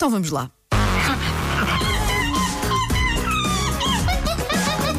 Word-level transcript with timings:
Então 0.00 0.08
vamos 0.08 0.30
lá. 0.30 0.50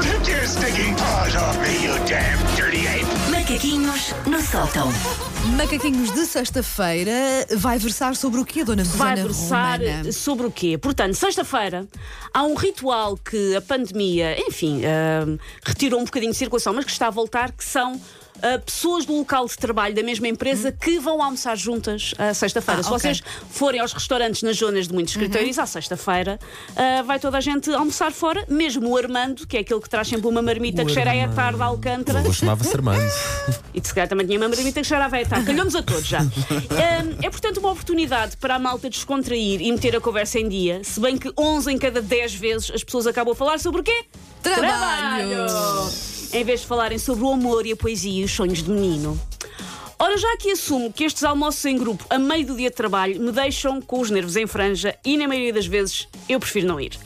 Take 0.00 0.30
your 0.30 0.46
stinking 0.46 0.94
paws 0.94 1.34
off 1.34 1.58
me, 1.58 1.84
you 1.84 1.94
damn 2.06 2.38
dirty 2.54 2.86
ape! 2.86 3.04
Macaquinhos 3.28 4.14
no 4.24 4.40
sótão. 4.40 4.88
Macaquinhos 5.56 6.12
de 6.12 6.24
sexta-feira 6.24 7.10
vai 7.56 7.76
versar 7.76 8.14
sobre 8.14 8.38
o 8.38 8.44
quê, 8.44 8.62
Dona 8.62 8.84
Susana 8.84 9.16
vai 9.16 9.24
versar 9.24 9.80
Romana? 9.80 10.12
sobre 10.12 10.46
o 10.46 10.50
quê? 10.52 10.78
Portanto, 10.78 11.14
sexta-feira 11.14 11.88
há 12.32 12.44
um 12.44 12.54
ritual 12.54 13.16
que 13.16 13.56
a 13.56 13.60
pandemia, 13.60 14.36
enfim, 14.46 14.82
ah, 14.84 15.26
retirou 15.64 15.98
um 16.00 16.04
bocadinho 16.04 16.30
de 16.30 16.38
circulação, 16.38 16.72
mas 16.72 16.84
que 16.84 16.92
está 16.92 17.08
a 17.08 17.10
voltar, 17.10 17.50
que 17.50 17.64
são 17.64 18.00
ah, 18.42 18.58
pessoas 18.58 19.04
do 19.04 19.16
local 19.16 19.46
de 19.46 19.56
trabalho 19.56 19.94
da 19.94 20.02
mesma 20.02 20.28
empresa 20.28 20.72
que 20.72 20.98
vão 20.98 21.22
almoçar 21.22 21.56
juntas 21.56 22.14
à 22.18 22.34
sexta-feira. 22.34 22.80
Ah, 22.80 22.84
Se 22.84 22.88
ok. 22.90 23.00
vocês 23.00 23.22
forem 23.50 23.80
aos 23.80 23.92
restaurantes 23.92 24.42
nas 24.42 24.56
zonas 24.56 24.88
de 24.88 24.94
muitos 24.94 25.14
escritórios, 25.14 25.58
à 25.58 25.66
sexta-feira 25.66 26.38
ah, 26.76 27.02
vai 27.02 27.18
toda 27.18 27.38
a 27.38 27.40
gente 27.40 27.70
almoçar 27.72 28.12
fora, 28.12 28.44
mesmo 28.48 28.88
o 28.90 28.96
Armando, 28.96 29.46
que 29.46 29.56
é 29.56 29.60
aquele 29.60 29.80
que 29.80 29.88
traz 29.88 30.08
sempre 30.08 30.26
uma 30.26 30.42
marmita 30.42 30.82
O 30.82 30.86
que 30.86 30.92
cheira 30.92 31.10
à 31.12 31.28
tarde 31.28 31.62
a 31.62 31.64
Alcântara. 31.66 32.22
Eu 32.24 32.32
chamava-se 32.32 32.74
Armando. 32.74 33.02
E 33.74 33.80
de 33.80 33.88
se 33.88 33.94
calhar 33.94 34.08
também 34.08 34.24
tinha 34.24 34.38
uma 34.38 34.48
marmita 34.48 34.80
que 34.80 34.86
cheirava 34.86 35.16
a 35.16 35.22
etar. 35.22 35.44
Calhamos 35.44 35.74
a 35.74 35.82
todos 35.82 36.06
já. 36.06 36.20
É, 37.22 37.28
portanto, 37.30 37.58
uma 37.58 37.70
oportunidade 37.72 38.36
para 38.36 38.54
a 38.54 38.58
malta 38.58 38.88
descontrair 38.88 39.60
e 39.60 39.72
meter 39.72 39.96
a 39.96 40.00
conversa 40.00 40.38
em 40.38 40.48
dia, 40.48 40.82
se 40.84 41.00
bem 41.00 41.16
que 41.16 41.32
11 41.36 41.72
em 41.72 41.78
cada 41.78 42.00
10 42.00 42.34
vezes 42.34 42.70
as 42.72 42.84
pessoas 42.84 43.06
acabam 43.06 43.32
a 43.32 43.36
falar 43.36 43.58
sobre 43.58 43.80
o 43.80 43.84
quê? 43.84 44.04
Trabalho! 44.42 45.46
Em 46.34 46.42
vez 46.42 46.62
de 46.62 46.66
falarem 46.66 46.98
sobre 46.98 47.22
o 47.22 47.30
amor 47.30 47.64
e 47.64 47.70
a 47.70 47.76
poesia 47.76 48.22
e 48.22 48.24
os 48.24 48.32
sonhos 48.32 48.60
de 48.60 48.68
menino. 48.68 49.16
Ora, 49.96 50.18
já 50.18 50.32
aqui 50.32 50.50
assumo 50.50 50.92
que 50.92 51.04
estes 51.04 51.22
almoços 51.22 51.64
em 51.64 51.78
grupo 51.78 52.04
a 52.10 52.18
meio 52.18 52.44
do 52.44 52.56
dia 52.56 52.70
de 52.70 52.74
trabalho 52.74 53.20
me 53.20 53.30
deixam 53.30 53.80
com 53.80 54.00
os 54.00 54.10
nervos 54.10 54.34
em 54.34 54.44
franja 54.44 54.98
e, 55.04 55.16
na 55.16 55.28
maioria 55.28 55.52
das 55.52 55.66
vezes, 55.66 56.08
eu 56.28 56.40
prefiro 56.40 56.66
não 56.66 56.80
ir. 56.80 56.98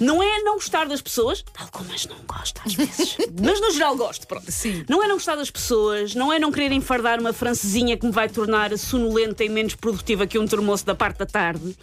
Não 0.00 0.20
é 0.20 0.42
não 0.42 0.54
gostar 0.54 0.86
das 0.86 1.00
pessoas, 1.00 1.44
tal 1.54 1.68
como 1.70 1.92
as 1.94 2.06
não 2.06 2.16
gosto 2.26 2.60
às 2.66 2.74
vezes, 2.74 3.16
mas 3.40 3.60
no 3.60 3.70
geral 3.70 3.96
gosto, 3.96 4.26
pronto. 4.26 4.50
Sim. 4.50 4.84
Não 4.88 5.02
é 5.02 5.06
não 5.06 5.14
gostar 5.14 5.36
das 5.36 5.50
pessoas, 5.50 6.14
não 6.14 6.32
é 6.32 6.38
não 6.38 6.50
querer 6.50 6.72
enfardar 6.72 7.20
uma 7.20 7.32
francesinha 7.32 7.96
que 7.96 8.04
me 8.04 8.12
vai 8.12 8.28
tornar 8.28 8.76
sonolenta 8.76 9.44
e 9.44 9.48
menos 9.48 9.76
produtiva 9.76 10.26
que 10.26 10.38
um 10.38 10.46
termoço 10.46 10.84
da 10.84 10.94
parte 10.94 11.18
da 11.18 11.26
tarde. 11.26 11.76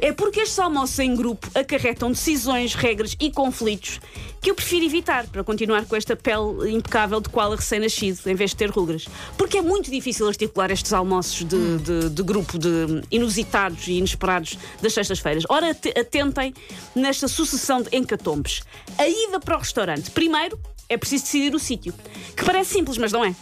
É 0.00 0.12
porque 0.12 0.40
estes 0.40 0.58
almoços 0.58 0.98
em 0.98 1.14
grupo 1.14 1.48
acarretam 1.54 2.10
decisões, 2.10 2.74
regras 2.74 3.16
e 3.20 3.30
conflitos 3.30 4.00
que 4.44 4.50
eu 4.50 4.54
prefiro 4.54 4.84
evitar 4.84 5.26
para 5.26 5.42
continuar 5.42 5.86
com 5.86 5.96
esta 5.96 6.14
pele 6.14 6.70
impecável 6.70 7.18
de 7.18 7.30
koala 7.30 7.56
recém-nascido, 7.56 8.20
em 8.26 8.34
vez 8.34 8.50
de 8.50 8.56
ter 8.56 8.68
rugas. 8.70 9.06
Porque 9.38 9.56
é 9.56 9.62
muito 9.62 9.90
difícil 9.90 10.28
articular 10.28 10.70
estes 10.70 10.92
almoços 10.92 11.38
de, 11.48 11.78
de- 11.78 12.10
de 12.10 12.22
grupo 12.22 12.58
de 12.58 13.00
inusitados 13.10 13.88
e 13.88 13.92
inesperados 13.94 14.58
das 14.82 14.92
sextas-feiras. 14.92 15.44
Ora, 15.48 15.70
ate- 15.70 15.94
atentem 15.98 16.52
nesta 16.94 17.26
sucessão 17.26 17.80
de 17.80 17.96
encatombes. 17.96 18.60
A 18.98 19.08
ida 19.08 19.40
para 19.40 19.56
o 19.56 19.58
restaurante. 19.60 20.10
Primeiro, 20.10 20.60
é 20.90 20.98
preciso 20.98 21.24
decidir 21.24 21.54
o 21.54 21.58
sítio. 21.58 21.94
Que 22.36 22.44
parece 22.44 22.74
simples, 22.74 22.98
mas 22.98 23.12
não 23.12 23.24
é. 23.24 23.34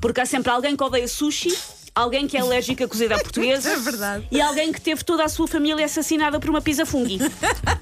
Porque 0.00 0.20
há 0.20 0.26
sempre 0.26 0.50
alguém 0.50 0.76
que 0.76 0.82
odeia 0.82 1.06
sushi, 1.06 1.56
alguém 1.94 2.26
que 2.26 2.36
é 2.36 2.40
alérgico 2.40 2.82
a 2.84 2.88
cozida 2.88 3.16
à 3.16 3.18
portuguesa 3.22 3.70
É 3.70 3.76
verdade. 3.76 4.26
e 4.30 4.40
alguém 4.40 4.72
que 4.72 4.80
teve 4.80 5.04
toda 5.04 5.24
a 5.24 5.28
sua 5.28 5.46
família 5.46 5.84
assassinada 5.84 6.40
por 6.40 6.48
uma 6.50 6.60
pizza 6.60 6.86
fungi. 6.86 7.18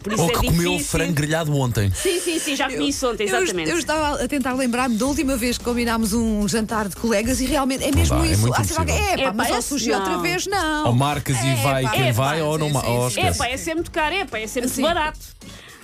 Por 0.03 0.13
isso 0.13 0.23
Ou 0.23 0.31
é 0.31 0.33
que 0.33 0.47
comeu 0.47 0.73
difícil. 0.73 0.91
frango 0.91 1.13
grelhado 1.13 1.55
ontem. 1.57 1.91
Sim, 1.95 2.19
sim, 2.21 2.39
sim, 2.39 2.57
já 2.57 2.69
comi 2.69 2.89
isso 2.89 3.09
ontem, 3.09 3.29
Eu- 3.29 3.37
exatamente. 3.37 3.71
Eu, 3.71 3.79
estava 3.79 4.23
a 4.23 4.29
tentar 4.29 4.53
lembrar-me 4.55 4.97
da 4.97 5.07
última 5.07 5.37
vez 5.37 5.59
que 5.59 5.65
combinámos 5.65 6.13
um 6.13 6.47
jantar 6.49 6.89
de 6.89 6.97
colegas 6.97 7.41
e 7.41 7.47
realmente 7.47 7.85
é 7.85 7.93
mesmo 7.93 8.19
dá, 8.19 8.27
é 8.27 8.31
isso. 8.33 8.41
muito 8.41 8.57
sempre 8.57 8.79
alguém, 8.79 8.97
impossível. 8.97 9.13
é 9.13 9.17
pá, 9.17 9.29
Epá, 9.29 9.33
mas 9.35 9.51
ao 9.53 9.59
esse 9.59 9.69
sushi 9.69 9.89
não. 9.91 9.99
outra 9.99 10.19
vez 10.19 10.47
não. 10.47 10.87
Ou 10.87 10.93
marcas 10.95 11.37
e 11.39 11.55
vai 11.63 11.83
pá, 11.85 11.91
quem 11.91 12.09
é 12.09 12.13
vai 12.13 12.39
pá, 12.41 12.45
ou 12.45 12.59
não 12.59 12.67
sim, 12.69 12.73
ma- 12.73 12.81
sim, 12.81 12.87
ou 12.89 13.11
sim. 13.11 13.21
É, 13.21 13.33
pá, 13.35 13.47
é 13.49 13.75
muito 13.75 13.91
caro, 13.91 14.15
é, 14.15 14.25
pá, 14.25 14.39
é 14.39 14.47
ser 14.47 14.61
muito 14.61 14.75
Sim. 14.75 14.83
barato. 14.83 15.19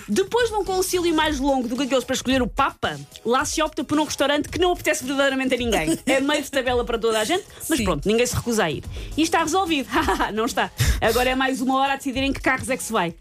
Depois 0.08 0.50
de 0.50 0.54
um 0.54 0.64
concílio 0.64 1.14
mais 1.14 1.40
longo 1.40 1.66
do 1.66 1.76
que 1.76 1.82
aqueles 1.82 2.04
para 2.04 2.14
escolher 2.14 2.40
o 2.40 2.46
Papa, 2.46 2.98
lá 3.24 3.44
se 3.44 3.60
opta 3.60 3.82
por 3.82 3.98
um 3.98 4.04
restaurante 4.04 4.48
que 4.48 4.58
não 4.58 4.72
apetece 4.72 5.04
verdadeiramente 5.04 5.54
a 5.54 5.58
ninguém. 5.58 5.98
É 6.06 6.20
meio 6.20 6.42
de 6.42 6.50
tabela 6.50 6.84
para 6.84 6.98
toda 6.98 7.18
a 7.18 7.24
gente, 7.24 7.44
mas 7.68 7.78
Sim. 7.78 7.84
pronto, 7.84 8.06
ninguém 8.06 8.24
se 8.24 8.34
recusa 8.34 8.64
a 8.64 8.70
ir. 8.70 8.84
E 9.16 9.22
está 9.22 9.40
resolvido. 9.40 9.88
não 10.32 10.44
está. 10.44 10.70
Agora 11.00 11.30
é 11.30 11.34
mais 11.34 11.60
uma 11.60 11.76
hora 11.78 11.94
a 11.94 11.96
decidirem 11.96 12.32
que 12.32 12.40
carros 12.40 12.70
é 12.70 12.76
que 12.76 12.82
se 12.82 12.92
vai. 12.92 13.14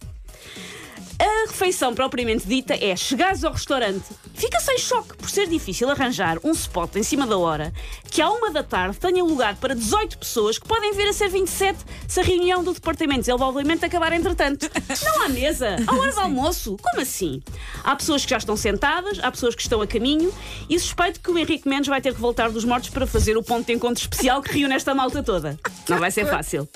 A 1.17 1.49
refeição 1.49 1.93
propriamente 1.93 2.45
dita 2.45 2.73
é 2.73 2.95
chegares 2.95 3.43
ao 3.43 3.53
restaurante, 3.53 4.03
fica 4.33 4.59
sem 4.59 4.77
choque 4.77 5.15
por 5.15 5.29
ser 5.29 5.47
difícil 5.47 5.89
arranjar 5.89 6.37
um 6.43 6.51
spot 6.51 6.95
em 6.97 7.03
cima 7.03 7.25
da 7.25 7.37
hora 7.37 7.71
que 8.09 8.21
à 8.21 8.29
uma 8.29 8.49
da 8.49 8.63
tarde 8.63 8.97
tenha 8.97 9.23
lugar 9.23 9.55
para 9.55 9.75
18 9.75 10.17
pessoas 10.17 10.57
que 10.57 10.67
podem 10.67 10.93
vir 10.93 11.07
a 11.07 11.13
ser 11.13 11.29
27 11.29 11.79
se 12.07 12.19
a 12.19 12.23
reunião 12.23 12.63
do 12.63 12.73
departamento 12.73 13.21
de 13.21 13.25
desenvolvimento 13.27 13.83
acabar 13.83 14.13
entretanto. 14.13 14.69
Não 15.03 15.23
há 15.23 15.29
mesa, 15.29 15.75
à 15.85 15.95
hora 15.95 16.13
do 16.13 16.19
almoço. 16.21 16.77
Como 16.81 17.01
assim? 17.01 17.41
Há 17.83 17.95
pessoas 17.95 18.23
que 18.23 18.29
já 18.31 18.37
estão 18.37 18.55
sentadas, 18.55 19.19
há 19.21 19.29
pessoas 19.29 19.53
que 19.53 19.61
estão 19.61 19.81
a 19.81 19.87
caminho 19.87 20.33
e 20.69 20.79
suspeito 20.79 21.19
que 21.19 21.29
o 21.29 21.37
Henrique 21.37 21.67
Mendes 21.67 21.89
vai 21.89 21.99
ter 21.99 22.13
que 22.13 22.21
voltar 22.21 22.49
dos 22.49 22.63
mortos 22.63 22.89
para 22.89 23.05
fazer 23.05 23.37
o 23.37 23.43
ponto 23.43 23.67
de 23.67 23.73
encontro 23.73 24.01
especial 24.01 24.41
que 24.41 24.57
reúne 24.57 24.75
esta 24.75 24.95
malta 24.95 25.21
toda. 25.21 25.59
Não 25.89 25.99
vai 25.99 26.11
ser 26.11 26.25
fácil. 26.25 26.69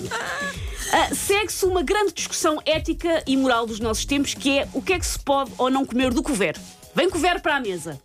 Ah, 0.92 1.14
Segue-se 1.14 1.64
uma 1.64 1.82
grande 1.82 2.12
discussão 2.12 2.58
ética 2.66 3.22
e 3.26 3.36
moral 3.36 3.66
dos 3.66 3.78
nossos 3.80 4.04
tempos, 4.04 4.34
que 4.34 4.58
é 4.58 4.68
o 4.72 4.82
que 4.82 4.92
é 4.92 4.98
que 4.98 5.06
se 5.06 5.18
pode 5.18 5.50
ou 5.58 5.70
não 5.70 5.84
comer 5.86 6.12
do 6.12 6.22
couvert. 6.22 6.58
Vem 6.94 7.08
couvert 7.08 7.40
para 7.40 7.56
a 7.56 7.60
mesa. 7.60 8.00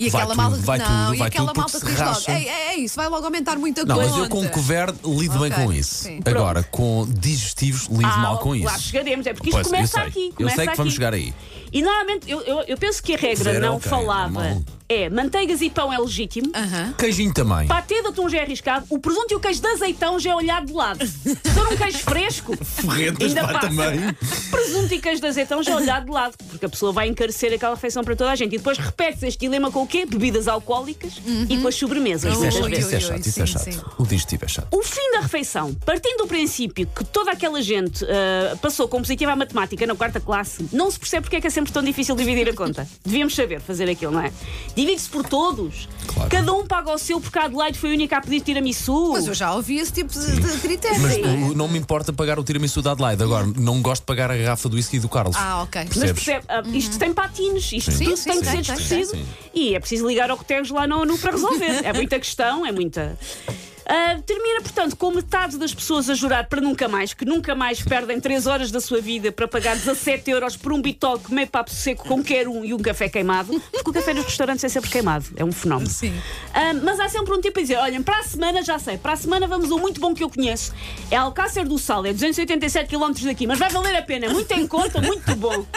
E 0.00 0.08
Vai 0.10 0.22
aquela 0.22 0.34
tudo, 0.34 0.36
malta 0.42 0.58
que 0.58 0.64
vai 0.66 0.78
não, 0.78 0.86
tudo, 0.86 1.14
e 1.14 1.18
vai 1.18 1.28
aquela 1.28 1.46
tudo, 1.48 1.56
malta 1.56 1.80
que 1.80 1.86
diz 1.86 1.98
logo, 2.00 2.20
é, 2.28 2.44
é, 2.44 2.66
é 2.68 2.76
isso, 2.76 2.94
vai 2.94 3.08
logo 3.08 3.24
aumentar 3.24 3.56
muita 3.58 3.84
Não, 3.84 3.96
conta. 3.96 4.08
mas 4.08 4.16
eu 4.18 4.28
com 4.28 4.48
couvert 4.48 4.94
lido 5.04 5.38
bem 5.40 5.50
Ok, 5.52 5.64
com 5.64 5.72
isso. 5.72 6.04
sim. 6.04 6.20
Agora, 6.24 6.62
com 6.62 7.04
digestivos 7.08 7.86
lido 7.88 8.04
Ah, 8.06 8.16
mal 8.18 8.38
com 8.38 8.50
Lá 8.50 8.76
isso. 8.76 8.80
chegaremos, 8.90 9.26
é 9.26 9.34
porque 9.34 9.48
isto 9.48 9.56
Pois, 9.56 9.66
eu 9.66 9.72
começa 9.72 9.92
sei. 9.98 10.02
aqui. 10.08 10.26
Eu 10.28 10.34
Começa 10.36 10.54
sei 10.56 10.64
que 10.66 10.70
aqui. 10.70 10.76
vamos 10.78 10.94
chegar 10.94 11.14
aí. 11.14 11.34
E 11.72 11.82
normalmente, 11.82 12.30
eu, 12.30 12.40
eu, 12.42 12.60
eu 12.68 12.78
penso 12.78 13.02
que 13.02 13.12
a 13.14 13.18
regra 13.18 13.58
não 13.58 13.76
ok, 13.76 13.90
falava 13.90 14.28
normal. 14.30 14.62
É 14.88 15.10
manteigas 15.10 15.60
e 15.60 15.68
pão 15.68 15.92
é 15.92 15.98
legítimo. 15.98 16.50
Aham. 16.54 16.94
Queijinho 16.96 17.32
também. 17.34 17.66
Patê 17.68 18.00
de 18.00 18.08
atum 18.08 18.28
já 18.28 18.38
é 18.38 18.42
arriscado. 18.42 18.86
O 18.88 18.98
presunto 18.98 19.32
e 19.32 19.36
o 19.36 19.40
queijo 19.40 19.60
de 19.60 19.66
azeitão 19.68 20.18
já 20.18 20.30
é 20.30 20.34
olhado 20.34 20.66
de 20.66 20.72
lado. 20.72 21.06
Se 21.06 21.34
for 21.34 21.72
um 21.72 21.76
queijo 21.76 21.98
fresco, 21.98 22.56
Ferrentas 22.64 23.28
ainda 23.28 23.52
passa. 23.52 23.68
também. 23.68 24.00
Presunto 24.50 24.94
e 24.94 25.00
queijo 25.00 25.20
de 25.20 25.26
azeitão 25.26 25.62
já 25.62 25.72
é 25.72 25.76
olhado 25.76 26.06
de 26.06 26.10
lado. 26.10 26.34
Porque 26.48 26.64
a 26.64 26.68
pessoa 26.68 26.92
vai 26.92 27.08
encarecer 27.08 27.52
aquela 27.52 27.74
refeição 27.74 28.02
para 28.02 28.16
toda 28.16 28.30
a 28.30 28.36
gente. 28.36 28.54
E 28.54 28.58
depois 28.58 28.78
repete-se 28.78 29.26
este 29.26 29.40
dilema 29.40 29.70
com 29.70 29.82
o 29.82 29.86
quê? 29.86 30.06
Bebidas 30.06 30.48
alcoólicas 30.48 31.14
e 31.48 31.58
com 31.58 31.68
as 31.68 31.74
sobremesas. 31.74 32.32
Isso 32.32 32.44
é 32.44 32.50
chato, 32.50 32.72
isso 32.78 32.90
é 32.90 32.94
ui, 32.94 33.00
chato, 33.00 33.12
ui, 33.14 33.20
isso 33.20 33.42
é 33.42 33.46
sim, 33.46 33.72
chato. 33.72 33.94
O 33.98 34.06
digestivo 34.06 34.44
é 34.44 34.48
chato. 34.48 34.68
O 34.74 34.82
fim 34.82 35.12
da 35.12 35.20
refeição, 35.20 35.74
partindo 35.84 36.18
do 36.18 36.26
princípio 36.26 36.86
que 36.86 37.04
toda 37.04 37.30
aquela 37.32 37.60
gente 37.60 38.04
ah, 38.04 38.56
passou 38.56 38.88
com 38.88 38.98
positiva 38.98 39.32
à 39.32 39.36
matemática 39.36 39.86
na 39.86 39.94
quarta 39.94 40.18
classe, 40.20 40.66
não 40.72 40.90
se 40.90 40.98
percebe 40.98 41.22
porque 41.22 41.36
é 41.36 41.40
que 41.40 41.46
é 41.46 41.50
sempre 41.50 41.72
tão 41.72 41.82
difícil 41.82 42.16
dividir 42.16 42.48
a 42.48 42.54
conta. 42.54 42.88
Devíamos 43.04 43.34
saber 43.34 43.60
fazer 43.60 43.88
aquilo, 43.90 44.12
não 44.12 44.20
é? 44.20 44.32
Divide-se 44.78 45.08
por 45.08 45.26
todos. 45.26 45.88
Claro. 46.06 46.30
Cada 46.30 46.52
um 46.52 46.64
paga 46.64 46.92
o 46.92 46.98
seu 46.98 47.20
porque 47.20 47.36
a 47.36 47.46
Adelaide 47.46 47.76
foi 47.76 47.90
a 47.90 47.92
única 47.94 48.16
a 48.16 48.20
pedir 48.20 48.40
tiramisu. 48.40 49.10
Mas 49.12 49.26
eu 49.26 49.34
já 49.34 49.52
ouvi 49.52 49.78
esse 49.78 49.92
tipo 49.92 50.12
de, 50.12 50.40
de 50.40 50.60
critério. 50.60 51.00
Mas 51.00 51.18
não 51.18 51.54
não 51.54 51.68
me 51.68 51.78
importa 51.78 52.12
pagar 52.12 52.38
o 52.38 52.44
tiramisu 52.44 52.80
da 52.80 52.92
Adelaide. 52.92 53.20
Agora, 53.20 53.44
não 53.56 53.82
gosto 53.82 54.02
de 54.02 54.06
pagar 54.06 54.30
a 54.30 54.36
garrafa 54.36 54.68
do 54.68 54.76
whisky 54.76 55.00
do 55.00 55.08
Carlos. 55.08 55.36
Ah, 55.36 55.62
ok. 55.62 55.82
Mas 55.82 55.98
Percebes? 55.98 56.24
percebe, 56.24 56.46
ah, 56.48 56.62
isto 56.72 56.96
tem 56.96 57.12
patines, 57.12 57.72
isto 57.72 57.90
Sim, 57.90 58.04
tudo 58.04 58.16
sim, 58.16 58.30
tem 58.30 58.40
que 58.40 58.46
sim, 58.46 58.62
ser 58.62 58.76
tem, 58.88 59.02
discutido. 59.02 59.26
E 59.52 59.74
é 59.74 59.80
preciso 59.80 60.06
ligar 60.06 60.30
ao 60.30 60.36
Roteros 60.36 60.70
lá 60.70 60.86
no 60.86 61.00
ONU 61.00 61.18
para 61.18 61.32
resolver. 61.32 61.84
É 61.84 61.92
muita 61.92 62.18
questão, 62.20 62.64
é 62.64 62.70
muita. 62.70 63.18
Ah, 63.88 64.18
termina, 64.26 64.60
portanto, 64.60 64.94
com 64.96 65.10
metade 65.10 65.56
das 65.56 65.72
pessoas 65.72 66.10
a 66.10 66.14
jurar 66.14 66.46
para 66.46 66.60
nunca 66.60 66.86
mais, 66.86 67.14
que 67.14 67.24
nunca 67.24 67.54
mais 67.54 67.80
perdem 67.80 68.20
3 68.20 68.46
horas 68.46 68.70
da 68.70 68.82
sua 68.82 69.00
vida 69.00 69.32
para 69.32 69.48
pagar 69.48 69.74
17 69.74 70.30
euros 70.30 70.58
por 70.58 70.74
um 70.74 70.82
bitoque 70.82 71.32
meio 71.32 71.46
papo 71.46 71.70
seco 71.70 72.06
com 72.06 72.22
quer 72.22 72.46
um 72.46 72.62
e 72.62 72.74
um 72.74 72.78
café 72.78 73.08
queimado. 73.08 73.58
Porque 73.72 73.88
o 73.88 73.92
café 73.92 74.12
nos 74.12 74.26
restaurantes 74.26 74.62
é 74.62 74.68
sempre 74.68 74.90
queimado, 74.90 75.24
é 75.36 75.44
um 75.44 75.52
fenómeno. 75.52 75.90
Sim. 75.90 76.12
Ah, 76.52 76.74
mas 76.74 77.00
há 77.00 77.08
sempre 77.08 77.32
um 77.32 77.40
tipo 77.40 77.58
a 77.58 77.62
dizer: 77.62 77.76
olhem, 77.76 78.02
para 78.02 78.18
a 78.18 78.22
semana 78.22 78.62
já 78.62 78.78
sei, 78.78 78.98
para 78.98 79.14
a 79.14 79.16
semana 79.16 79.46
vamos 79.46 79.72
a 79.72 79.74
um 79.74 79.78
muito 79.78 80.00
bom 80.00 80.12
que 80.12 80.22
eu 80.22 80.28
conheço. 80.28 80.74
É 81.10 81.16
Alcácer 81.16 81.66
do 81.66 81.78
Sal, 81.78 82.04
é 82.04 82.12
287 82.12 82.94
km 82.94 83.12
daqui, 83.24 83.46
mas 83.46 83.58
vai 83.58 83.70
valer 83.70 83.96
a 83.96 84.02
pena, 84.02 84.28
muito 84.28 84.52
em 84.52 84.66
conta, 84.66 85.00
muito 85.00 85.34
bom. 85.36 85.64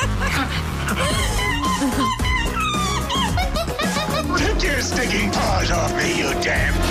Take 4.38 4.64
your 4.64 4.82
stinking 4.82 5.32
paws 5.32 5.72
off 5.72 5.96
me, 5.96 6.20
you 6.20 6.32
damn! 6.42 6.91